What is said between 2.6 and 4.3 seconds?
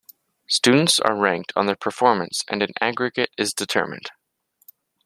an aggregate is determined.